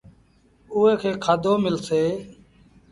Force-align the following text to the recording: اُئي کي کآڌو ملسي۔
اُئي 0.75 0.93
کي 1.01 1.11
کآڌو 1.23 1.53
ملسي۔ 1.63 2.01